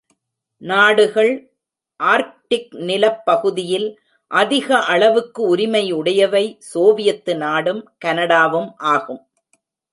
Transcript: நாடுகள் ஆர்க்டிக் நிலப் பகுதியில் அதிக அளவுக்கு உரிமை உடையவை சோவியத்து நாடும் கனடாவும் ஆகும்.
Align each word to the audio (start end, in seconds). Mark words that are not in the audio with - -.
நாடுகள் 0.61 1.33
ஆர்க்டிக் 1.99 2.71
நிலப் 2.79 3.21
பகுதியில் 3.25 3.87
அதிக 4.31 4.79
அளவுக்கு 4.85 5.43
உரிமை 5.43 5.91
உடையவை 5.91 6.57
சோவியத்து 6.73 7.35
நாடும் 7.37 7.83
கனடாவும் 8.05 8.69
ஆகும். 8.75 9.21